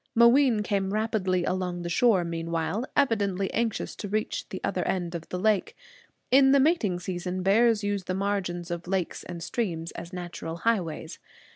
Mooween 0.15 0.63
came 0.63 0.93
rapidly 0.95 1.45
along 1.45 1.83
the 1.83 1.87
shore 1.87 2.23
meanwhile, 2.23 2.87
evidently 2.97 3.53
anxious 3.53 3.95
to 3.97 4.07
reach 4.09 4.49
the 4.49 4.59
other 4.63 4.81
end 4.87 5.13
of 5.13 5.29
the 5.29 5.37
lake. 5.37 5.75
In 6.31 6.53
the 6.53 6.59
mating 6.59 6.99
season 6.99 7.43
bears 7.43 7.83
use 7.83 8.05
the 8.05 8.15
margins 8.15 8.71
of 8.71 8.87
lakes 8.87 9.21
and 9.23 9.43
streams 9.43 9.91
as 9.91 10.11
natural 10.11 10.57
highways. 10.65 11.19